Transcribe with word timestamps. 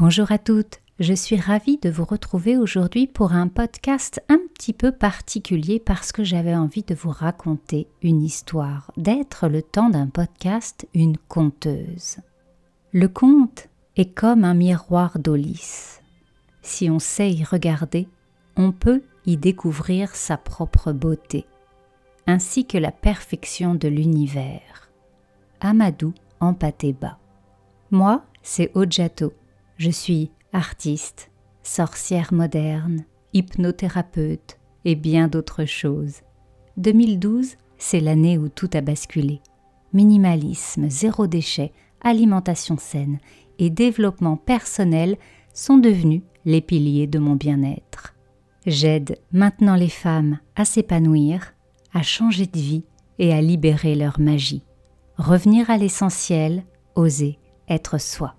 Bonjour 0.00 0.32
à 0.32 0.38
toutes, 0.38 0.80
je 0.98 1.12
suis 1.12 1.36
ravie 1.36 1.76
de 1.76 1.90
vous 1.90 2.06
retrouver 2.06 2.56
aujourd'hui 2.56 3.06
pour 3.06 3.34
un 3.34 3.48
podcast 3.48 4.24
un 4.30 4.38
petit 4.54 4.72
peu 4.72 4.92
particulier 4.92 5.78
parce 5.78 6.10
que 6.10 6.24
j'avais 6.24 6.54
envie 6.54 6.84
de 6.84 6.94
vous 6.94 7.10
raconter 7.10 7.86
une 8.00 8.22
histoire, 8.22 8.90
d'être 8.96 9.46
le 9.46 9.60
temps 9.60 9.90
d'un 9.90 10.06
podcast 10.06 10.88
une 10.94 11.18
conteuse. 11.18 12.16
Le 12.92 13.08
conte 13.08 13.68
est 13.98 14.14
comme 14.14 14.44
un 14.44 14.54
miroir 14.54 15.18
d'eau 15.18 15.36
lisse. 15.36 16.00
Si 16.62 16.88
on 16.88 16.98
sait 16.98 17.30
y 17.30 17.44
regarder, 17.44 18.08
on 18.56 18.72
peut 18.72 19.02
y 19.26 19.36
découvrir 19.36 20.16
sa 20.16 20.38
propre 20.38 20.92
beauté, 20.92 21.44
ainsi 22.26 22.64
que 22.64 22.78
la 22.78 22.90
perfection 22.90 23.74
de 23.74 23.88
l'univers. 23.88 24.90
Amadou 25.60 26.14
Ampateba. 26.40 27.18
Moi, 27.90 28.24
c'est 28.42 28.70
Ojato 28.74 29.34
je 29.80 29.90
suis 29.90 30.30
artiste, 30.52 31.30
sorcière 31.62 32.34
moderne, 32.34 33.06
hypnothérapeute 33.32 34.58
et 34.84 34.94
bien 34.94 35.26
d'autres 35.26 35.64
choses. 35.64 36.16
2012, 36.76 37.56
c'est 37.78 38.00
l'année 38.00 38.36
où 38.36 38.50
tout 38.50 38.68
a 38.74 38.82
basculé. 38.82 39.40
Minimalisme, 39.94 40.90
zéro 40.90 41.26
déchet, 41.26 41.72
alimentation 42.02 42.76
saine 42.76 43.20
et 43.58 43.70
développement 43.70 44.36
personnel 44.36 45.16
sont 45.54 45.78
devenus 45.78 46.20
les 46.44 46.60
piliers 46.60 47.06
de 47.06 47.18
mon 47.18 47.34
bien-être. 47.34 48.14
J'aide 48.66 49.16
maintenant 49.32 49.76
les 49.76 49.88
femmes 49.88 50.40
à 50.56 50.66
s'épanouir, 50.66 51.54
à 51.94 52.02
changer 52.02 52.44
de 52.44 52.58
vie 52.58 52.84
et 53.18 53.32
à 53.32 53.40
libérer 53.40 53.94
leur 53.94 54.20
magie. 54.20 54.62
Revenir 55.16 55.70
à 55.70 55.78
l'essentiel, 55.78 56.64
oser 56.96 57.38
être 57.66 57.98
soi. 57.98 58.34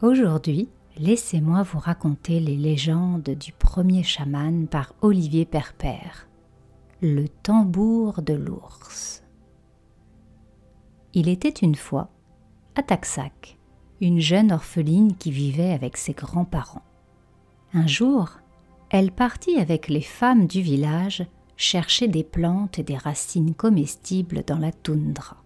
Aujourd'hui, 0.00 0.68
laissez-moi 0.96 1.64
vous 1.64 1.80
raconter 1.80 2.38
les 2.38 2.56
légendes 2.56 3.30
du 3.30 3.52
premier 3.52 4.04
chaman 4.04 4.68
par 4.68 4.94
Olivier 5.02 5.44
Perpère, 5.44 6.28
le 7.02 7.28
tambour 7.28 8.22
de 8.22 8.34
l'ours. 8.34 9.24
Il 11.14 11.28
était 11.28 11.48
une 11.48 11.74
fois, 11.74 12.10
à 12.76 12.84
Taxac, 12.84 13.58
une 14.00 14.20
jeune 14.20 14.52
orpheline 14.52 15.16
qui 15.16 15.32
vivait 15.32 15.72
avec 15.72 15.96
ses 15.96 16.12
grands-parents. 16.12 16.84
Un 17.74 17.88
jour, 17.88 18.38
elle 18.90 19.10
partit 19.10 19.58
avec 19.58 19.88
les 19.88 20.00
femmes 20.00 20.46
du 20.46 20.60
village 20.60 21.26
chercher 21.56 22.06
des 22.06 22.22
plantes 22.22 22.78
et 22.78 22.84
des 22.84 22.96
racines 22.96 23.52
comestibles 23.52 24.44
dans 24.46 24.58
la 24.58 24.70
toundra. 24.70 25.42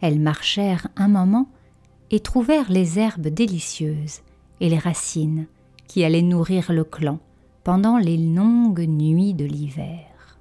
Elles 0.00 0.18
marchèrent 0.18 0.88
un 0.96 1.08
moment 1.08 1.50
et 2.12 2.20
trouvèrent 2.20 2.70
les 2.70 2.98
herbes 2.98 3.28
délicieuses 3.28 4.20
et 4.60 4.68
les 4.68 4.78
racines 4.78 5.46
qui 5.88 6.04
allaient 6.04 6.22
nourrir 6.22 6.72
le 6.72 6.84
clan 6.84 7.18
pendant 7.64 7.96
les 7.96 8.16
longues 8.16 8.86
nuits 8.86 9.34
de 9.34 9.44
l'hiver. 9.44 10.38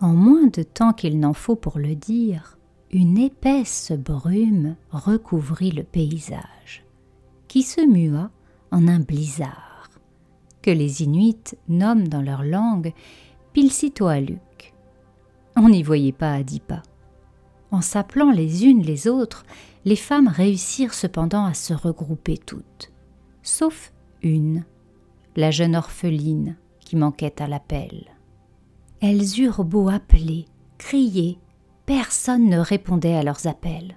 En 0.00 0.14
moins 0.14 0.48
de 0.48 0.62
temps 0.62 0.92
qu'il 0.92 1.18
n'en 1.18 1.32
faut 1.32 1.56
pour 1.56 1.78
le 1.78 1.94
dire, 1.94 2.58
une 2.90 3.18
épaisse 3.18 3.92
brume 3.92 4.76
recouvrit 4.90 5.72
le 5.72 5.82
paysage, 5.82 6.84
qui 7.48 7.62
se 7.62 7.80
mua 7.80 8.30
en 8.70 8.88
un 8.88 9.00
blizzard, 9.00 9.90
que 10.62 10.70
les 10.70 11.02
Inuits 11.02 11.56
nomment 11.68 12.08
dans 12.08 12.22
leur 12.22 12.44
langue 12.44 12.92
Pilsitoaluk. 13.52 14.74
On 15.56 15.68
n'y 15.68 15.82
voyait 15.82 16.12
pas 16.12 16.32
à 16.32 16.42
dix 16.42 16.60
pas. 16.60 16.82
En 17.70 17.80
s'appelant 17.80 18.30
les 18.30 18.64
unes 18.64 18.82
les 18.82 19.08
autres, 19.08 19.44
les 19.84 19.96
femmes 19.96 20.28
réussirent 20.28 20.94
cependant 20.94 21.44
à 21.44 21.54
se 21.54 21.74
regrouper 21.74 22.38
toutes, 22.38 22.90
sauf 23.42 23.92
une, 24.22 24.64
la 25.36 25.50
jeune 25.50 25.76
orpheline 25.76 26.56
qui 26.80 26.96
manquait 26.96 27.40
à 27.40 27.46
l'appel. 27.46 28.06
Elles 29.00 29.40
eurent 29.40 29.64
beau 29.64 29.88
appeler, 29.88 30.46
crier, 30.78 31.38
personne 31.86 32.48
ne 32.48 32.58
répondait 32.58 33.14
à 33.14 33.22
leurs 33.22 33.46
appels. 33.46 33.96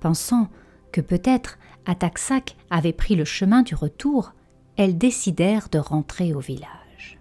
Pensant 0.00 0.48
que 0.90 1.00
peut-être 1.00 1.58
Ataxac 1.86 2.56
avait 2.70 2.92
pris 2.92 3.16
le 3.16 3.24
chemin 3.24 3.62
du 3.62 3.74
retour, 3.74 4.32
elles 4.76 4.98
décidèrent 4.98 5.68
de 5.68 5.78
rentrer 5.78 6.34
au 6.34 6.40
village. 6.40 7.18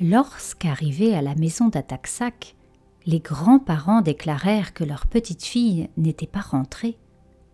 Lorsqu'arrivées 0.00 1.14
à 1.14 1.22
la 1.22 1.34
maison 1.34 1.68
d'Ataxac, 1.68 2.56
les 3.08 3.20
grands-parents 3.20 4.02
déclarèrent 4.02 4.74
que 4.74 4.84
leur 4.84 5.06
petite 5.06 5.42
fille 5.42 5.88
n'était 5.96 6.26
pas 6.26 6.42
rentrée, 6.42 6.98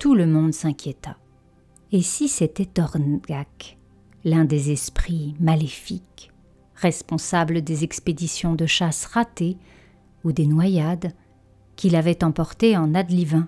tout 0.01 0.17
le 0.17 0.27
monde 0.27 0.53
s'inquiéta. 0.53 1.17
Et 1.93 2.03
si 2.03 2.27
c'était 2.27 2.67
Torngak, 2.67 3.79
l'un 4.25 4.45
des 4.45 4.73
esprits 4.73 5.37
maléfiques, 5.39 6.33
responsable 6.75 7.63
des 7.63 7.85
expéditions 7.85 8.57
de 8.57 8.67
chasse 8.67 9.05
ratées 9.05 9.57
ou 10.25 10.33
des 10.33 10.49
noyades, 10.49 11.13
qui 11.77 11.89
l'avait 11.89 12.25
emporté 12.25 12.77
en 12.77 12.93
Adlivin, 12.93 13.47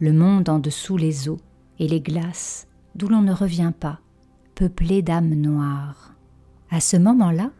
le 0.00 0.12
monde 0.12 0.48
en 0.48 0.58
dessous 0.58 0.96
les 0.96 1.28
eaux 1.28 1.38
et 1.78 1.86
les 1.86 2.00
glaces, 2.00 2.66
d'où 2.96 3.06
l'on 3.06 3.22
ne 3.22 3.32
revient 3.32 3.72
pas, 3.78 4.00
peuplé 4.56 5.02
d'âmes 5.02 5.36
noires. 5.36 6.14
À 6.68 6.80
ce 6.80 6.96
moment-là, 6.96 7.52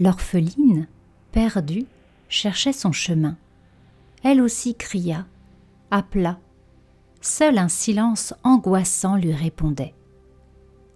l'orpheline, 0.00 0.88
perdue, 1.32 1.84
cherchait 2.28 2.72
son 2.72 2.92
chemin. 2.92 3.36
Elle 4.22 4.40
aussi 4.40 4.74
cria, 4.74 5.26
appela. 5.90 6.38
Seul 7.20 7.58
un 7.58 7.68
silence 7.68 8.34
angoissant 8.42 9.16
lui 9.16 9.32
répondait. 9.32 9.94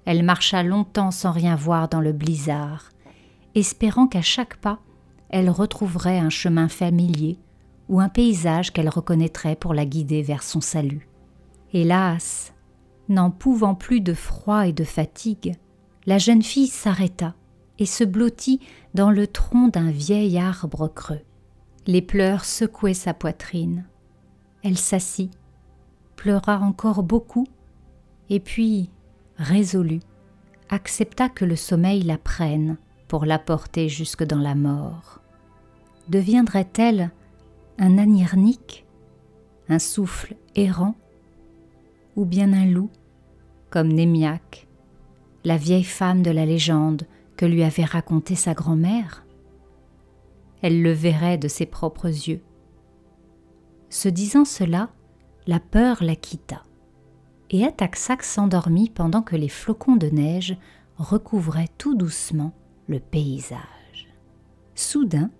Elle 0.04 0.22
marcha 0.22 0.62
longtemps 0.62 1.10
sans 1.10 1.32
rien 1.32 1.56
voir 1.56 1.88
dans 1.88 2.00
le 2.00 2.12
blizzard, 2.12 2.90
espérant 3.54 4.06
qu'à 4.06 4.22
chaque 4.22 4.56
pas 4.56 4.80
elle 5.30 5.48
retrouverait 5.48 6.18
un 6.18 6.30
chemin 6.30 6.68
familier 6.68 7.38
ou 7.88 8.00
un 8.00 8.08
paysage 8.08 8.72
qu'elle 8.72 8.88
reconnaîtrait 8.88 9.56
pour 9.56 9.74
la 9.74 9.86
guider 9.86 10.22
vers 10.22 10.42
son 10.42 10.60
salut. 10.60 11.08
Hélas, 11.72 12.52
n'en 13.08 13.30
pouvant 13.30 13.74
plus 13.74 14.00
de 14.00 14.12
froid 14.12 14.66
et 14.66 14.72
de 14.72 14.84
fatigue, 14.84 15.54
la 16.06 16.18
jeune 16.18 16.42
fille 16.42 16.66
s'arrêta 16.66 17.34
et 17.78 17.86
se 17.86 18.04
blottit 18.04 18.60
dans 18.94 19.10
le 19.10 19.26
tronc 19.26 19.68
d'un 19.68 19.90
vieil 19.90 20.38
arbre 20.38 20.88
creux. 20.88 21.20
Les 21.86 22.02
pleurs 22.02 22.44
secouaient 22.44 22.94
sa 22.94 23.14
poitrine. 23.14 23.86
Elle 24.62 24.78
s'assit, 24.78 25.30
pleura 26.16 26.58
encore 26.58 27.02
beaucoup, 27.02 27.46
et 28.28 28.40
puis, 28.40 28.90
résolue, 29.36 30.00
accepta 30.68 31.28
que 31.28 31.44
le 31.44 31.56
sommeil 31.56 32.02
la 32.02 32.18
prenne 32.18 32.76
pour 33.08 33.24
la 33.24 33.38
porter 33.38 33.88
jusque 33.88 34.24
dans 34.24 34.38
la 34.38 34.54
mort. 34.54 35.20
Deviendrait-elle 36.08 37.10
un 37.78 37.98
anirnique, 37.98 38.86
un 39.68 39.78
souffle 39.78 40.36
errant, 40.54 40.94
ou 42.16 42.24
bien 42.24 42.52
un 42.52 42.66
loup, 42.66 42.90
comme 43.70 43.88
Némiac, 43.88 44.68
la 45.44 45.56
vieille 45.56 45.84
femme 45.84 46.22
de 46.22 46.30
la 46.30 46.44
légende 46.44 47.04
que 47.40 47.46
lui 47.46 47.62
avait 47.62 47.84
racontée 47.84 48.34
sa 48.34 48.52
grand-mère 48.52 49.24
Elle 50.60 50.82
le 50.82 50.92
verrait 50.92 51.38
de 51.38 51.48
ses 51.48 51.64
propres 51.64 52.08
yeux. 52.08 52.42
Se 53.88 54.10
disant 54.10 54.44
cela, 54.44 54.90
la 55.46 55.58
peur 55.58 56.04
la 56.04 56.16
quitta, 56.16 56.62
et 57.48 57.64
Ataxac 57.64 58.24
s'endormit 58.24 58.90
pendant 58.90 59.22
que 59.22 59.36
les 59.36 59.48
flocons 59.48 59.96
de 59.96 60.08
neige 60.08 60.54
recouvraient 60.98 61.70
tout 61.78 61.94
doucement 61.94 62.52
le 62.88 63.00
paysage. 63.00 64.12
Soudain, 64.74 65.30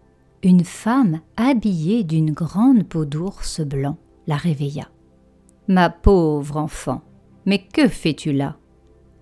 une 0.42 0.64
femme 0.64 1.20
habillée 1.36 2.02
d'une 2.02 2.32
grande 2.32 2.84
peau 2.84 3.04
d'ours 3.04 3.60
blanc 3.60 3.98
la 4.26 4.36
réveilla. 4.36 4.88
Ma 5.68 5.90
pauvre 5.90 6.56
enfant, 6.56 7.02
mais 7.44 7.58
que 7.58 7.88
fais-tu 7.88 8.32
là? 8.32 8.56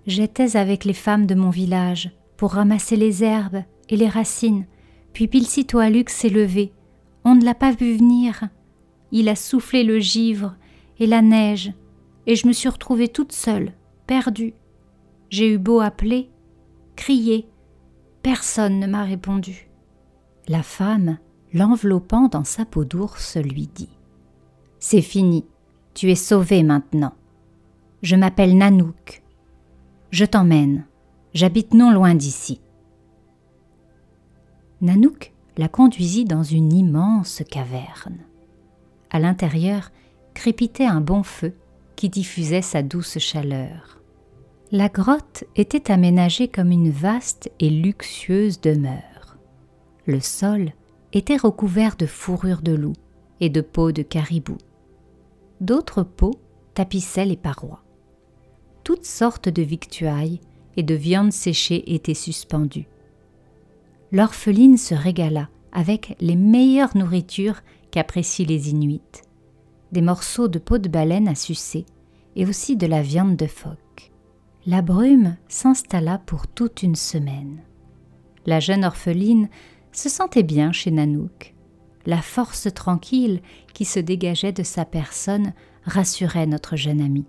J'étais 0.06 0.56
avec 0.56 0.85
les 0.85 0.94
femmes 0.94 1.26
de 1.26 1.35
mon 1.35 1.50
village, 1.50 2.12
pour 2.38 2.52
ramasser 2.52 2.96
les 2.96 3.23
herbes 3.23 3.64
et 3.90 3.96
les 3.96 4.08
racines. 4.08 4.64
Puis 5.12 5.29
Pilsitoalux 5.29 6.05
s'est 6.06 6.31
levé. 6.31 6.73
On 7.25 7.35
ne 7.35 7.44
l'a 7.44 7.55
pas 7.55 7.73
vu 7.73 7.96
venir. 7.96 8.49
Il 9.12 9.29
a 9.29 9.35
soufflé 9.35 9.82
le 9.82 9.99
givre 9.99 10.56
et 10.99 11.06
la 11.06 11.20
neige, 11.20 11.73
et 12.26 12.37
je 12.37 12.46
me 12.46 12.52
suis 12.52 12.69
retrouvée 12.69 13.08
toute 13.08 13.32
seule, 13.32 13.73
perdue. 14.06 14.55
J'ai 15.31 15.52
eu 15.52 15.58
beau 15.58 15.81
appeler, 15.81 16.31
crier, 16.96 17.49
personne 18.23 18.79
ne 18.79 18.87
m'a 18.87 19.02
répondu. 19.02 19.69
La 20.46 20.62
femme, 20.62 21.19
l'enveloppant 21.52 22.29
dans 22.29 22.44
sa 22.44 22.64
peau 22.64 22.85
d'ours, 22.85 23.37
lui 23.37 23.69
dit 23.75 23.90
C'est 24.79 25.02
fini, 25.02 25.44
tu 25.94 26.11
es 26.11 26.14
sauvé 26.14 26.62
maintenant. 26.62 27.14
Je 28.02 28.14
m'appelle 28.14 28.56
Nanouk. 28.56 29.23
Je 30.11 30.25
t'emmène. 30.25 30.87
J'habite 31.34 31.75
non 31.75 31.90
loin 31.90 32.14
d'ici. 32.14 32.60
Nanouk 34.80 35.32
la 35.56 35.69
conduisit 35.69 36.25
dans 36.25 36.42
une 36.42 36.72
immense 36.72 37.42
caverne. 37.50 38.19
À 39.10 39.19
l'intérieur 39.19 39.90
crépitait 40.34 40.86
un 40.86 41.00
bon 41.00 41.22
feu 41.22 41.54
qui 41.96 42.08
diffusait 42.08 42.62
sa 42.62 42.82
douce 42.82 43.19
chaleur. 43.19 44.00
La 44.70 44.88
grotte 44.88 45.44
était 45.56 45.90
aménagée 45.90 46.46
comme 46.46 46.70
une 46.70 46.90
vaste 46.90 47.50
et 47.58 47.70
luxueuse 47.70 48.60
demeure. 48.60 49.36
Le 50.06 50.20
sol 50.20 50.72
était 51.12 51.36
recouvert 51.36 51.96
de 51.96 52.06
fourrures 52.06 52.62
de 52.62 52.72
loup 52.72 52.92
et 53.40 53.48
de 53.48 53.60
peaux 53.60 53.92
de 53.92 54.02
caribou. 54.02 54.58
D'autres 55.60 56.02
peaux 56.02 56.38
tapissaient 56.75 57.25
les 57.25 57.36
parois. 57.36 57.82
Toutes 58.84 59.06
sortes 59.06 59.48
de 59.48 59.62
victuailles 59.62 60.40
de 60.82 60.94
viandes 60.94 61.32
séchées 61.32 61.94
étaient 61.94 62.14
suspendues. 62.14 62.88
L'orpheline 64.12 64.76
se 64.76 64.94
régala 64.94 65.48
avec 65.72 66.16
les 66.20 66.36
meilleures 66.36 66.96
nourritures 66.96 67.60
qu'apprécient 67.90 68.46
les 68.46 68.70
Inuits. 68.70 69.00
Des 69.92 70.02
morceaux 70.02 70.48
de 70.48 70.58
peau 70.58 70.78
de 70.78 70.88
baleine 70.88 71.28
à 71.28 71.34
sucer 71.34 71.86
et 72.36 72.46
aussi 72.46 72.76
de 72.76 72.86
la 72.86 73.02
viande 73.02 73.36
de 73.36 73.46
phoque 73.46 73.78
la 74.69 74.82
brume 74.82 75.38
s'installa 75.48 76.19
pour 76.19 76.46
toute 76.46 76.82
une 76.82 76.94
semaine. 76.94 77.62
La 78.44 78.60
jeune 78.60 78.84
orpheline 78.84 79.48
se 79.92 80.10
sentait 80.10 80.42
bien 80.42 80.72
chez 80.72 80.90
Nanouk. 80.90 81.54
La 82.04 82.20
force 82.20 82.69
tranquille 82.75 83.40
qui 83.72 83.86
se 83.86 83.98
dégageait 83.98 84.52
de 84.52 84.62
sa 84.62 84.84
personne 84.84 85.54
rassurait 85.84 86.46
notre 86.46 86.76
jeune 86.76 87.00
ami. 87.00 87.25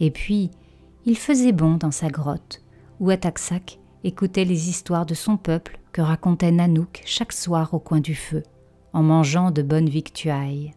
Et 0.00 0.10
puis, 0.10 0.50
il 1.08 1.16
faisait 1.16 1.52
bon 1.52 1.76
dans 1.76 1.90
sa 1.90 2.10
grotte, 2.10 2.60
où 3.00 3.08
Ataksak 3.08 3.78
écoutait 4.04 4.44
les 4.44 4.68
histoires 4.68 5.06
de 5.06 5.14
son 5.14 5.38
peuple 5.38 5.80
que 5.90 6.02
racontait 6.02 6.52
Nanouk 6.52 7.00
chaque 7.06 7.32
soir 7.32 7.72
au 7.72 7.78
coin 7.78 8.00
du 8.00 8.14
feu, 8.14 8.42
en 8.92 9.02
mangeant 9.02 9.50
de 9.50 9.62
bonnes 9.62 9.88
victuailles. 9.88 10.74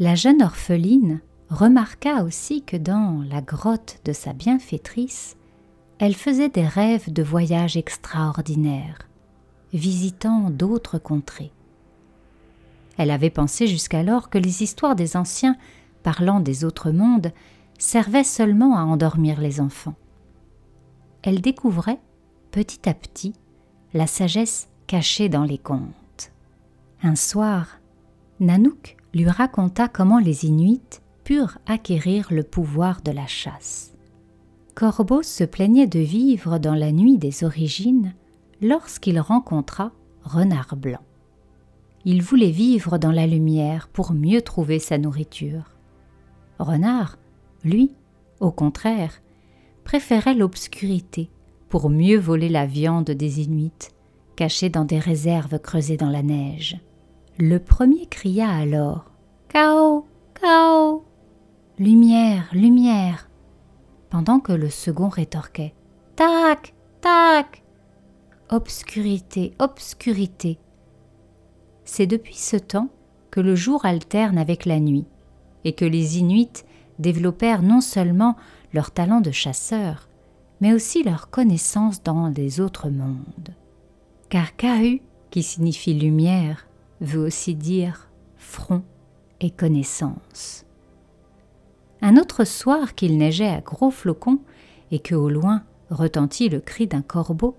La 0.00 0.16
jeune 0.16 0.42
orpheline 0.42 1.20
remarqua 1.48 2.24
aussi 2.24 2.64
que 2.64 2.76
dans 2.76 3.22
la 3.30 3.40
grotte 3.40 4.00
de 4.04 4.12
sa 4.12 4.32
bienfaitrice, 4.32 5.36
elle 6.00 6.16
faisait 6.16 6.48
des 6.48 6.66
rêves 6.66 7.12
de 7.12 7.22
voyages 7.22 7.76
extraordinaires, 7.76 8.98
visitant 9.72 10.50
d'autres 10.50 10.98
contrées. 10.98 11.52
Elle 12.98 13.12
avait 13.12 13.30
pensé 13.30 13.68
jusqu'alors 13.68 14.28
que 14.28 14.38
les 14.38 14.64
histoires 14.64 14.96
des 14.96 15.16
anciens 15.16 15.56
parlant 16.02 16.40
des 16.40 16.64
autres 16.64 16.90
mondes 16.90 17.32
servaient 17.82 18.22
seulement 18.22 18.76
à 18.78 18.82
endormir 18.82 19.40
les 19.40 19.60
enfants. 19.60 19.96
Elle 21.22 21.40
découvrait, 21.40 21.98
petit 22.52 22.88
à 22.88 22.94
petit, 22.94 23.32
la 23.92 24.06
sagesse 24.06 24.68
cachée 24.86 25.28
dans 25.28 25.42
les 25.42 25.58
contes. 25.58 26.30
Un 27.02 27.16
soir, 27.16 27.80
Nanouk 28.38 28.96
lui 29.12 29.28
raconta 29.28 29.88
comment 29.88 30.20
les 30.20 30.46
Inuits 30.46 31.00
purent 31.24 31.58
acquérir 31.66 32.28
le 32.30 32.44
pouvoir 32.44 33.02
de 33.02 33.10
la 33.10 33.26
chasse. 33.26 33.94
Corbeau 34.76 35.24
se 35.24 35.42
plaignait 35.42 35.88
de 35.88 35.98
vivre 35.98 36.58
dans 36.58 36.76
la 36.76 36.92
nuit 36.92 37.18
des 37.18 37.42
origines 37.42 38.14
lorsqu'il 38.60 39.18
rencontra 39.18 39.90
Renard 40.22 40.76
Blanc. 40.76 41.02
Il 42.04 42.22
voulait 42.22 42.50
vivre 42.50 42.98
dans 42.98 43.10
la 43.10 43.26
lumière 43.26 43.88
pour 43.88 44.12
mieux 44.12 44.40
trouver 44.40 44.78
sa 44.78 44.98
nourriture. 44.98 45.64
Renard, 46.60 47.18
lui, 47.64 47.94
au 48.40 48.50
contraire, 48.50 49.22
préférait 49.84 50.34
l'obscurité 50.34 51.30
pour 51.68 51.90
mieux 51.90 52.18
voler 52.18 52.48
la 52.48 52.66
viande 52.66 53.10
des 53.10 53.40
Inuits, 53.40 53.90
cachée 54.36 54.68
dans 54.68 54.84
des 54.84 54.98
réserves 54.98 55.58
creusées 55.58 55.96
dans 55.96 56.10
la 56.10 56.22
neige. 56.22 56.78
Le 57.38 57.58
premier 57.58 58.06
cria 58.06 58.48
alors 58.48 59.10
Cao 59.48 60.06
Cao 60.40 61.04
Lumière, 61.78 62.48
lumière 62.52 63.28
pendant 64.12 64.40
que 64.40 64.52
le 64.52 64.68
second 64.68 65.08
rétorquait 65.08 65.72
Tac, 66.16 66.74
tac 67.00 67.62
Obscurité, 68.50 69.54
obscurité. 69.58 70.58
C'est 71.86 72.06
depuis 72.06 72.34
ce 72.34 72.58
temps 72.58 72.90
que 73.30 73.40
le 73.40 73.56
jour 73.56 73.86
alterne 73.86 74.36
avec 74.36 74.66
la 74.66 74.80
nuit, 74.80 75.06
et 75.64 75.72
que 75.72 75.86
les 75.86 76.18
Inuits 76.18 76.66
développèrent 77.02 77.62
non 77.62 77.82
seulement 77.82 78.36
leur 78.72 78.90
talent 78.90 79.20
de 79.20 79.30
chasseurs, 79.30 80.08
mais 80.60 80.72
aussi 80.72 81.02
leur 81.02 81.28
connaissance 81.28 82.02
dans 82.02 82.28
les 82.28 82.60
autres 82.60 82.88
mondes. 82.88 83.54
Car 84.30 84.56
Kahu, 84.56 85.02
qui 85.30 85.42
signifie 85.42 85.92
lumière, 85.92 86.66
veut 87.00 87.26
aussi 87.26 87.54
dire 87.54 88.08
front 88.36 88.82
et 89.40 89.50
connaissance. 89.50 90.64
Un 92.00 92.16
autre 92.16 92.44
soir 92.44 92.94
qu'il 92.94 93.18
neigeait 93.18 93.48
à 93.48 93.60
gros 93.60 93.90
flocons 93.90 94.38
et 94.90 94.98
que 94.98 95.14
au 95.14 95.28
loin 95.28 95.62
retentit 95.90 96.48
le 96.48 96.60
cri 96.60 96.86
d'un 96.86 97.02
corbeau, 97.02 97.56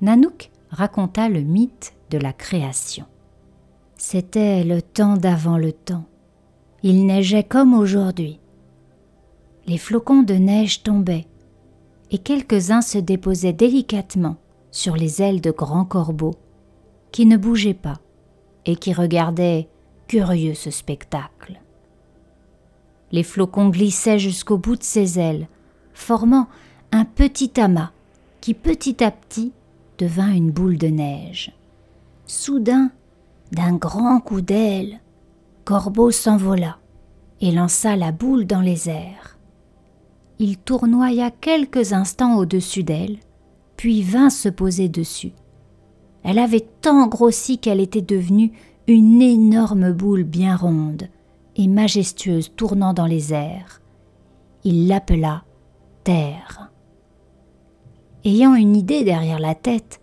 Nanouk 0.00 0.50
raconta 0.70 1.28
le 1.28 1.40
mythe 1.40 1.94
de 2.10 2.18
la 2.18 2.32
création. 2.32 3.06
C'était 3.96 4.64
le 4.64 4.82
temps 4.82 5.16
d'avant 5.16 5.56
le 5.56 5.72
temps. 5.72 6.04
Il 6.82 7.06
neigeait 7.06 7.44
comme 7.44 7.74
aujourd'hui. 7.74 8.38
Les 9.66 9.78
flocons 9.78 10.22
de 10.22 10.34
neige 10.34 10.82
tombaient, 10.82 11.26
et 12.10 12.18
quelques-uns 12.18 12.82
se 12.82 12.98
déposaient 12.98 13.54
délicatement 13.54 14.36
sur 14.70 14.94
les 14.94 15.22
ailes 15.22 15.40
de 15.40 15.50
grands 15.50 15.86
corbeaux, 15.86 16.34
qui 17.12 17.24
ne 17.24 17.36
bougeaient 17.36 17.74
pas 17.74 18.00
et 18.66 18.76
qui 18.76 18.92
regardaient 18.92 19.68
curieux 20.06 20.54
ce 20.54 20.70
spectacle. 20.70 21.60
Les 23.10 23.22
flocons 23.22 23.68
glissaient 23.68 24.18
jusqu'au 24.18 24.58
bout 24.58 24.76
de 24.76 24.82
ses 24.82 25.18
ailes, 25.18 25.48
formant 25.94 26.48
un 26.92 27.04
petit 27.04 27.58
amas 27.60 27.92
qui 28.40 28.52
petit 28.52 29.02
à 29.02 29.10
petit 29.10 29.52
devint 29.98 30.32
une 30.32 30.50
boule 30.50 30.76
de 30.76 30.88
neige. 30.88 31.52
Soudain, 32.26 32.90
d'un 33.52 33.76
grand 33.76 34.20
coup 34.20 34.40
d'aile, 34.40 35.00
Corbeau 35.64 36.10
s'envola 36.10 36.78
et 37.40 37.52
lança 37.52 37.96
la 37.96 38.12
boule 38.12 38.46
dans 38.46 38.60
les 38.60 38.90
airs. 38.90 39.33
Il 40.38 40.58
tournoya 40.58 41.30
quelques 41.30 41.92
instants 41.92 42.36
au-dessus 42.36 42.82
d'elle, 42.82 43.18
puis 43.76 44.02
vint 44.02 44.30
se 44.30 44.48
poser 44.48 44.88
dessus. 44.88 45.32
Elle 46.22 46.38
avait 46.38 46.66
tant 46.80 47.06
grossi 47.06 47.58
qu'elle 47.58 47.80
était 47.80 48.02
devenue 48.02 48.52
une 48.86 49.22
énorme 49.22 49.92
boule 49.92 50.24
bien 50.24 50.56
ronde, 50.56 51.08
et 51.56 51.68
majestueuse 51.68 52.52
tournant 52.56 52.92
dans 52.94 53.06
les 53.06 53.32
airs. 53.32 53.80
Il 54.64 54.88
l'appela 54.88 55.44
Terre. 56.02 56.70
Ayant 58.24 58.54
une 58.54 58.74
idée 58.74 59.04
derrière 59.04 59.38
la 59.38 59.54
tête, 59.54 60.00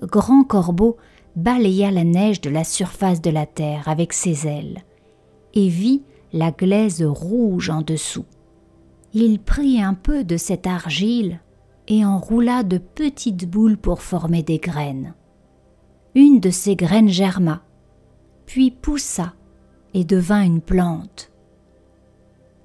Grand 0.00 0.44
Corbeau 0.44 0.96
balaya 1.36 1.90
la 1.90 2.04
neige 2.04 2.40
de 2.40 2.50
la 2.50 2.64
surface 2.64 3.20
de 3.20 3.30
la 3.30 3.46
terre 3.46 3.88
avec 3.88 4.12
ses 4.12 4.46
ailes 4.46 4.82
et 5.54 5.68
vit 5.68 6.02
la 6.32 6.50
glaise 6.50 7.02
rouge 7.02 7.70
en 7.70 7.82
dessous. 7.82 8.24
Il 9.14 9.40
prit 9.40 9.82
un 9.82 9.92
peu 9.92 10.24
de 10.24 10.38
cette 10.38 10.66
argile 10.66 11.40
et 11.86 12.04
en 12.04 12.18
roula 12.18 12.62
de 12.62 12.78
petites 12.78 13.48
boules 13.48 13.76
pour 13.76 14.00
former 14.00 14.42
des 14.42 14.58
graines. 14.58 15.14
Une 16.14 16.40
de 16.40 16.50
ces 16.50 16.76
graines 16.76 17.08
germa, 17.08 17.62
puis 18.46 18.70
poussa 18.70 19.34
et 19.92 20.04
devint 20.04 20.42
une 20.42 20.62
plante. 20.62 21.30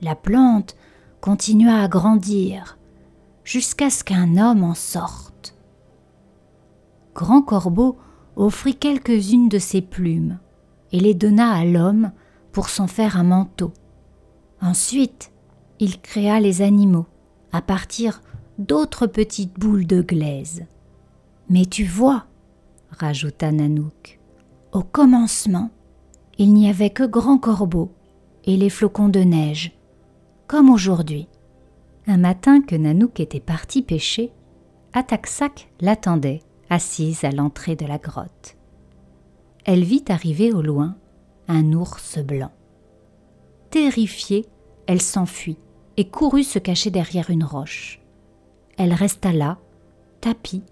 La 0.02 0.16
plante 0.16 0.78
continua 1.20 1.82
à 1.82 1.88
grandir 1.90 2.78
jusqu'à 3.44 3.90
ce 3.90 4.04
qu'un 4.04 4.38
homme 4.38 4.64
en 4.64 4.74
sorte. 4.74 5.56
Grand 7.14 7.42
Corbeau 7.42 7.98
offrit 8.38 8.76
quelques-unes 8.76 9.50
de 9.50 9.60
ses 9.60 9.82
plumes 9.82 10.40
et 10.92 11.00
les 11.00 11.14
donna 11.14 11.52
à 11.52 11.66
l'homme 11.66 12.12
pour 12.52 12.70
s'en 12.70 12.88
faire 12.88 13.18
un 13.18 13.24
manteau. 13.24 13.74
Ensuite, 14.62 15.32
il 15.80 16.02
créa 16.02 16.40
les 16.40 16.62
animaux 16.62 17.06
à 17.52 17.62
partir 17.62 18.22
d'autres 18.58 19.08
petites 19.08 19.58
boules 19.58 19.86
de 19.86 20.02
glaise. 20.02 20.66
Mais 21.50 21.66
tu 21.66 21.86
vois, 21.86 22.26
rajouta 22.92 23.52
Nanouk, 23.52 24.20
au 24.72 24.82
commencement, 24.82 25.70
il 26.38 26.54
n'y 26.54 26.70
avait 26.70 26.90
que 26.90 27.04
Grand 27.04 27.38
Corbeau 27.38 27.92
et 28.46 28.58
les 28.58 28.70
flocons 28.70 29.10
de 29.10 29.20
neige, 29.20 29.78
comme 30.48 30.70
aujourd'hui. 30.70 31.28
Un 32.08 32.18
matin 32.18 32.62
que 32.62 32.76
Nanouk 32.76 33.20
était 33.20 33.40
parti 33.40 33.82
pêcher, 33.82 34.32
Ataksak 34.94 35.70
l'attendait, 35.82 36.42
assise 36.70 37.24
à 37.24 37.32
l'entrée 37.32 37.76
de 37.76 37.86
la 37.86 37.98
grotte. 37.98 38.56
Elle 39.66 39.84
vit 39.84 40.06
arriver 40.10 40.54
au 40.54 40.62
loin 40.62 40.96
un 41.48 41.74
ours 41.74 42.18
blanc. 42.20 42.52
Terrifiée, 43.70 44.46
elle 44.86 45.02
s'enfuit 45.02 45.58
et 45.98 46.08
courut 46.08 46.44
se 46.44 46.60
cacher 46.60 46.92
derrière 46.92 47.30
une 47.30 47.44
roche. 47.44 48.00
Elle 48.78 48.94
resta 48.94 49.34
là, 49.34 49.58
tapie, 50.22 50.64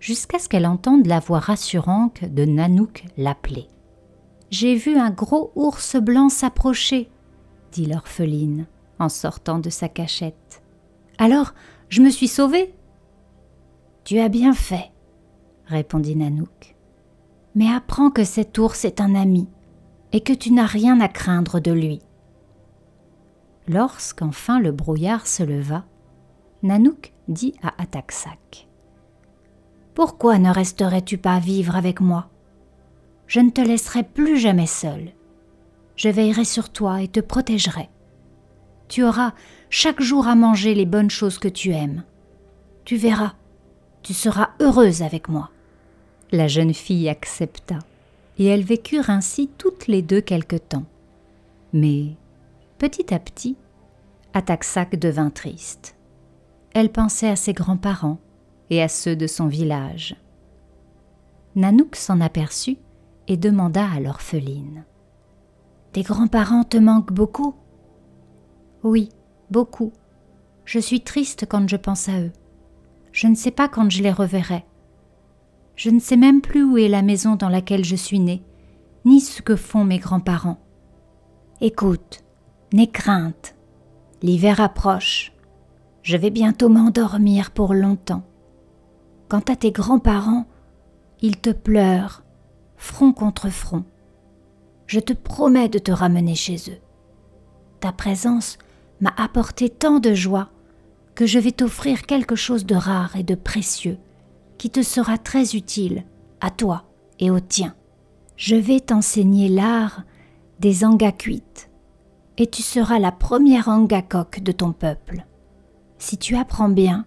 jusqu'à 0.00 0.38
ce 0.38 0.48
qu'elle 0.48 0.66
entende 0.66 1.06
la 1.06 1.20
voix 1.20 1.38
rassurante 1.38 2.24
de 2.24 2.44
Nanouk 2.44 3.04
l'appeler. 3.16 3.68
J'ai 4.50 4.74
vu 4.74 4.96
un 4.96 5.10
gros 5.10 5.52
ours 5.54 5.96
blanc 5.96 6.28
s'approcher, 6.28 7.10
dit 7.72 7.86
l'orpheline 7.86 8.66
en 8.98 9.08
sortant 9.08 9.58
de 9.58 9.70
sa 9.70 9.88
cachette. 9.88 10.62
Alors 11.18 11.52
je 11.88 12.00
me 12.00 12.10
suis 12.10 12.28
sauvée? 12.28 12.74
Tu 14.04 14.18
as 14.18 14.28
bien 14.28 14.54
fait, 14.54 14.90
répondit 15.66 16.16
Nanouk. 16.16 16.76
Mais 17.54 17.68
apprends 17.68 18.10
que 18.10 18.24
cet 18.24 18.56
ours 18.58 18.84
est 18.84 19.00
un 19.00 19.14
ami 19.14 19.48
et 20.12 20.20
que 20.20 20.32
tu 20.32 20.52
n'as 20.52 20.66
rien 20.66 21.00
à 21.00 21.08
craindre 21.08 21.60
de 21.60 21.72
lui. 21.72 22.00
Lorsqu'enfin 23.68 24.60
le 24.60 24.70
brouillard 24.70 25.26
se 25.26 25.42
leva, 25.42 25.84
Nanouk 26.62 27.12
dit 27.26 27.54
à 27.62 27.82
Ataksak 27.82 28.68
Pourquoi 29.94 30.38
ne 30.38 30.50
resterais-tu 30.50 31.18
pas 31.18 31.40
vivre 31.40 31.74
avec 31.74 32.00
moi? 32.00 32.28
Je 33.26 33.40
ne 33.40 33.50
te 33.50 33.60
laisserai 33.60 34.04
plus 34.04 34.38
jamais 34.38 34.66
seul. 34.66 35.12
Je 35.96 36.08
veillerai 36.08 36.44
sur 36.44 36.70
toi 36.70 37.02
et 37.02 37.08
te 37.08 37.20
protégerai. 37.20 37.88
Tu 38.88 39.02
auras 39.02 39.32
chaque 39.68 40.00
jour 40.00 40.28
à 40.28 40.36
manger 40.36 40.74
les 40.74 40.86
bonnes 40.86 41.10
choses 41.10 41.38
que 41.38 41.48
tu 41.48 41.72
aimes. 41.72 42.04
Tu 42.84 42.96
verras, 42.96 43.34
tu 44.02 44.14
seras 44.14 44.50
heureuse 44.60 45.02
avec 45.02 45.28
moi. 45.28 45.50
La 46.30 46.46
jeune 46.46 46.74
fille 46.74 47.08
accepta, 47.08 47.80
et 48.38 48.44
elles 48.44 48.64
vécurent 48.64 49.10
ainsi 49.10 49.48
toutes 49.58 49.88
les 49.88 50.02
deux 50.02 50.20
quelque 50.20 50.56
temps. 50.56 50.86
Mais 51.72 52.12
Petit 52.78 53.14
à 53.14 53.18
petit, 53.18 53.56
Ataksak 54.34 54.96
devint 54.96 55.30
triste. 55.30 55.96
Elle 56.74 56.92
pensait 56.92 57.30
à 57.30 57.36
ses 57.36 57.54
grands-parents 57.54 58.18
et 58.68 58.82
à 58.82 58.88
ceux 58.88 59.16
de 59.16 59.26
son 59.26 59.46
village. 59.46 60.14
Nanouk 61.54 61.96
s'en 61.96 62.20
aperçut 62.20 62.76
et 63.28 63.38
demanda 63.38 63.88
à 63.90 63.98
l'orpheline. 63.98 64.84
Tes 65.92 66.02
grands-parents 66.02 66.64
te 66.64 66.76
manquent 66.76 67.14
beaucoup? 67.14 67.54
Oui, 68.82 69.08
beaucoup. 69.50 69.92
Je 70.66 70.78
suis 70.78 71.00
triste 71.00 71.46
quand 71.48 71.66
je 71.66 71.76
pense 71.76 72.10
à 72.10 72.20
eux. 72.20 72.32
Je 73.10 73.26
ne 73.26 73.34
sais 73.34 73.50
pas 73.50 73.68
quand 73.68 73.90
je 73.90 74.02
les 74.02 74.12
reverrai. 74.12 74.66
Je 75.76 75.88
ne 75.88 75.98
sais 75.98 76.16
même 76.18 76.42
plus 76.42 76.62
où 76.62 76.76
est 76.76 76.88
la 76.88 77.00
maison 77.00 77.36
dans 77.36 77.48
laquelle 77.48 77.86
je 77.86 77.96
suis 77.96 78.20
née, 78.20 78.42
ni 79.06 79.20
ce 79.20 79.40
que 79.40 79.56
font 79.56 79.84
mes 79.84 79.98
grands-parents. 79.98 80.58
Écoute, 81.62 82.25
N'aie 82.76 82.90
crainte, 82.90 83.54
l'hiver 84.20 84.60
approche. 84.60 85.32
Je 86.02 86.18
vais 86.18 86.28
bientôt 86.28 86.68
m'endormir 86.68 87.50
pour 87.50 87.72
longtemps. 87.72 88.22
Quant 89.28 89.40
à 89.48 89.56
tes 89.56 89.72
grands-parents, 89.72 90.44
ils 91.22 91.38
te 91.38 91.48
pleurent, 91.48 92.22
front 92.76 93.14
contre 93.14 93.48
front. 93.48 93.86
Je 94.86 95.00
te 95.00 95.14
promets 95.14 95.70
de 95.70 95.78
te 95.78 95.90
ramener 95.90 96.34
chez 96.34 96.56
eux. 96.68 96.78
Ta 97.80 97.92
présence 97.92 98.58
m'a 99.00 99.14
apporté 99.16 99.70
tant 99.70 99.98
de 99.98 100.12
joie 100.12 100.50
que 101.14 101.24
je 101.24 101.38
vais 101.38 101.52
t'offrir 101.52 102.02
quelque 102.02 102.36
chose 102.36 102.66
de 102.66 102.74
rare 102.74 103.16
et 103.16 103.22
de 103.22 103.36
précieux 103.36 103.96
qui 104.58 104.68
te 104.68 104.82
sera 104.82 105.16
très 105.16 105.56
utile 105.56 106.04
à 106.42 106.50
toi 106.50 106.84
et 107.20 107.30
aux 107.30 107.40
tiens. 107.40 107.74
Je 108.36 108.54
vais 108.54 108.80
t'enseigner 108.80 109.48
l'art 109.48 110.02
des 110.60 110.84
angacuites 110.84 111.65
et 112.38 112.46
tu 112.46 112.62
seras 112.62 112.98
la 112.98 113.12
première 113.12 113.68
Angakok 113.68 114.40
de 114.40 114.52
ton 114.52 114.72
peuple. 114.72 115.24
Si 115.98 116.18
tu 116.18 116.36
apprends 116.36 116.68
bien, 116.68 117.06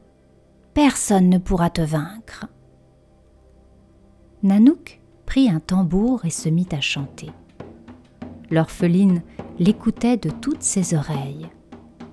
personne 0.74 1.30
ne 1.30 1.38
pourra 1.38 1.70
te 1.70 1.82
vaincre. 1.82 2.48
Nanouk 4.42 5.02
prit 5.26 5.50
un 5.50 5.60
tambour 5.60 6.26
et 6.26 6.30
se 6.30 6.50
mit 6.50 6.68
à 6.72 6.82
chanter. 6.82 7.30
L'orpheline 8.50 9.22
l'écoutait 9.60 10.18
de 10.18 10.30
toutes 10.30 10.64
ses 10.64 10.96
oreilles 10.96 11.48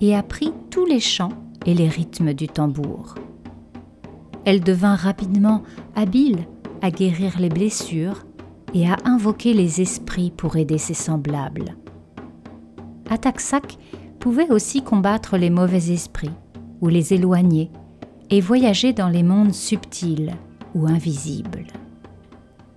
et 0.01 0.15
apprit 0.15 0.53
tous 0.71 0.85
les 0.85 1.01
chants 1.01 1.33
et 1.65 1.73
les 1.73 1.89
rythmes 1.89 2.35
du 2.35 2.49
tambour. 2.49 3.15
Elle 4.45 4.61
devint 4.61 4.97
rapidement 4.97 5.63
habile 5.95 6.47
à 6.83 6.91
guérir 6.91 7.39
les 7.39 7.49
blessures 7.49 8.27
et 8.75 8.87
à 8.89 8.97
invoquer 9.05 9.55
les 9.55 9.81
esprits 9.81 10.31
pour 10.31 10.57
aider 10.57 10.79
ses 10.79 10.95
semblables. 10.95 11.77
Ataksak 13.11 13.79
pouvait 14.19 14.51
aussi 14.51 14.83
combattre 14.83 15.37
les 15.37 15.51
mauvais 15.51 15.93
esprits 15.93 16.33
ou 16.81 16.89
les 16.89 17.15
éloigner 17.15 17.71
et 18.31 18.41
voyager 18.41 18.93
dans 18.93 19.09
les 19.09 19.23
mondes 19.23 19.55
subtils 19.55 20.35
ou 20.75 20.87
invisibles. 20.87 21.67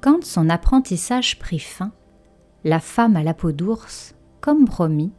Quand 0.01 0.23
son 0.23 0.49
apprentissage 0.49 1.39
prit 1.39 1.59
fin, 1.59 1.91
la 2.63 2.79
femme 2.79 3.15
à 3.15 3.23
la 3.23 3.33
peau 3.33 3.51
d'ours, 3.51 4.15
comme 4.41 4.65
promis, 4.65 5.11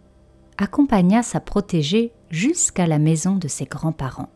accompagna 0.56 1.22
sa 1.22 1.40
protégée 1.40 2.12
jusqu'à 2.30 2.86
la 2.86 2.98
maison 2.98 3.36
de 3.36 3.48
ses 3.48 3.64
grands-parents. 3.64 4.30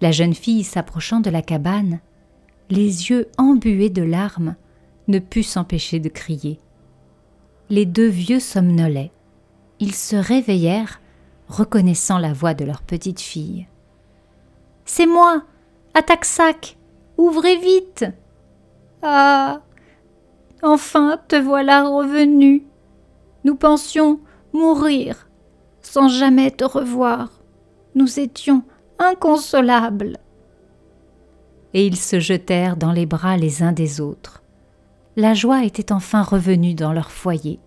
La 0.00 0.10
jeune 0.10 0.34
fille 0.34 0.64
s'approchant 0.64 1.20
de 1.20 1.30
la 1.30 1.42
cabane, 1.42 2.00
les 2.70 3.10
yeux 3.10 3.28
embués 3.38 3.90
de 3.90 4.02
larmes, 4.02 4.56
ne 5.06 5.18
put 5.18 5.42
s'empêcher 5.42 6.00
de 6.00 6.08
crier 6.08 6.60
les 7.70 7.86
deux 7.86 8.08
vieux 8.08 8.40
somnolaient. 8.40 9.12
Ils 9.80 9.94
se 9.94 10.16
réveillèrent, 10.16 11.00
reconnaissant 11.48 12.18
la 12.18 12.32
voix 12.32 12.54
de 12.54 12.64
leur 12.64 12.82
petite 12.82 13.20
fille. 13.20 13.66
C'est 14.84 15.06
moi, 15.06 15.42
Ataksak, 15.94 16.76
ouvrez 17.16 17.56
vite. 17.56 18.06
Ah. 19.02 19.60
Enfin 20.62 21.20
te 21.28 21.36
voilà 21.36 21.88
revenu. 21.88 22.66
Nous 23.44 23.54
pensions 23.54 24.20
mourir 24.52 25.28
sans 25.82 26.08
jamais 26.08 26.50
te 26.50 26.64
revoir. 26.64 27.30
Nous 27.94 28.18
étions 28.18 28.62
inconsolables. 28.98 30.18
Et 31.74 31.86
ils 31.86 31.96
se 31.96 32.18
jetèrent 32.18 32.76
dans 32.76 32.92
les 32.92 33.06
bras 33.06 33.36
les 33.36 33.62
uns 33.62 33.72
des 33.72 34.00
autres 34.00 34.42
la 35.18 35.34
joie 35.34 35.64
était 35.64 35.90
enfin 35.90 36.22
revenue 36.22 36.74
dans 36.74 36.92
leur 36.92 37.10
foyer. 37.10 37.58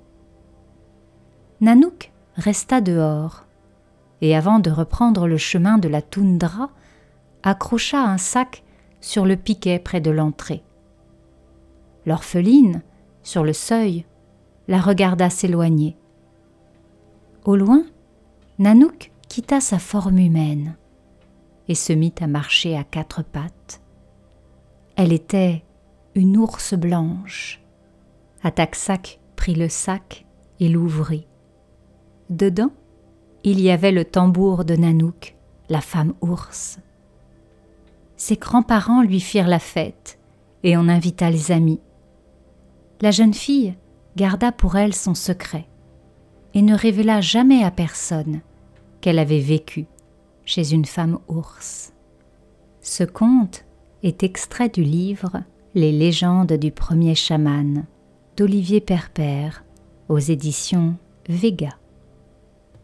Nanouk 1.60 2.14
resta 2.38 2.80
dehors, 2.80 3.46
et 4.22 4.38
avant 4.38 4.60
de 4.60 4.72
reprendre 4.72 5.28
le 5.28 5.36
chemin 5.36 5.78
de 5.78 5.90
la 5.90 6.02
toundra, 6.02 6.70
accrocha 7.44 8.02
un 8.02 8.18
sac 8.18 8.64
sur 9.02 9.26
le 9.26 9.36
piquet 9.36 9.80
près 9.80 10.00
de 10.00 10.12
l'entrée. 10.12 10.64
L'orpheline, 12.06 12.84
sur 13.22 13.44
le 13.44 13.52
seuil, 13.52 14.06
la 14.70 14.80
regarda 14.80 15.30
s'éloigner. 15.30 15.98
Au 17.44 17.58
loin, 17.58 17.84
Nanouk 18.60 19.12
quitta 19.28 19.60
sa 19.60 19.78
forme 19.78 20.20
humaine 20.20 20.78
et 21.68 21.76
se 21.76 21.92
mit 21.92 22.16
à 22.22 22.28
marcher 22.28 22.78
à 22.78 22.86
quatre 22.86 23.24
pattes. 23.24 23.82
Elle 24.96 25.12
était 25.12 25.66
une 26.16 26.38
ours 26.38 26.74
blanche. 26.74 27.62
Ataksak 28.44 29.20
prit 29.36 29.56
le 29.56 29.70
sac 29.70 30.26
et 30.60 30.68
l'ouvrit. 30.68 31.28
Dedans, 32.30 32.72
il 33.44 33.60
y 33.60 33.72
avait 33.72 33.92
le 33.92 34.06
tambour 34.06 34.66
de 34.66 34.76
Nanouk, 34.76 35.36
la 35.70 35.82
femme 35.82 36.14
ours. 36.22 36.80
Ses 38.18 38.36
grands-parents 38.36 39.02
lui 39.02 39.20
firent 39.20 39.48
la 39.48 39.60
fête 39.60 40.20
et 40.64 40.78
on 40.78 40.88
invita 40.88 41.30
les 41.30 41.52
amis. 41.52 41.82
La 43.02 43.12
jeune 43.12 43.34
fille 43.34 43.76
garda 44.16 44.52
pour 44.52 44.76
elle 44.76 44.94
son 44.94 45.16
secret 45.16 45.68
et 46.54 46.62
ne 46.62 46.76
révéla 46.76 47.22
jamais 47.22 47.64
à 47.64 47.72
personne 47.72 48.42
qu'elle 49.00 49.18
avait 49.18 49.40
vécu 49.40 49.88
chez 50.44 50.74
une 50.74 50.86
femme 50.86 51.20
ours. 51.28 51.94
Ce 52.82 53.04
conte 53.04 53.66
est 54.04 54.24
extrait 54.24 54.70
du 54.70 54.84
livre 54.84 55.44
les 55.74 55.92
légendes 55.92 56.54
du 56.54 56.72
premier 56.72 57.16
chaman 57.16 57.86
d'Olivier 58.36 58.82
Perpère 58.82 59.64
aux 60.10 60.20
éditions 60.20 60.96
Vega. 61.30 61.81